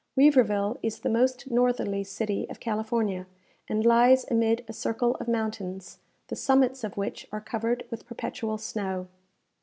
[0.17, 3.27] Weaverville is the most northerly city of California,
[3.67, 8.57] and lies amid a circle of mountains, the summits of which are covered with perpetual
[8.57, 9.09] snow.